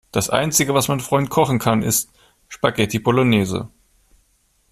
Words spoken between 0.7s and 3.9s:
was mein Freund kochen kann, ist Spaghetti Bolognese.